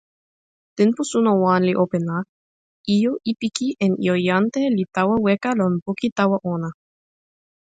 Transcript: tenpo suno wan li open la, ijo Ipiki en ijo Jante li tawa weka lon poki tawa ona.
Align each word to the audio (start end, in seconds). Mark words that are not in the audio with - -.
tenpo 0.77 1.01
suno 1.11 1.31
wan 1.43 1.61
li 1.67 1.73
open 1.83 2.03
la, 2.09 2.19
ijo 2.95 3.13
Ipiki 3.31 3.67
en 3.83 3.91
ijo 4.05 4.15
Jante 4.27 4.61
li 4.77 4.83
tawa 4.95 5.15
weka 5.25 5.51
lon 5.59 5.73
poki 5.85 6.07
tawa 6.17 6.37
ona. 6.53 6.69